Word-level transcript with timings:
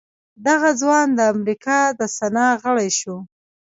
دغه 0.47 0.69
ځوان 0.81 1.07
د 1.13 1.19
امريکا 1.33 1.79
د 1.99 2.01
سنا 2.17 2.47
غړی 2.63 2.89
شو. 2.99 3.17